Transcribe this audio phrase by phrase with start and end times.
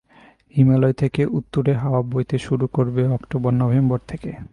[0.55, 4.31] হিমালয় থেকে উত্তুরে হাওয়া বইতে শুরু করবে অক্টোবর নভেম্বর থেকে।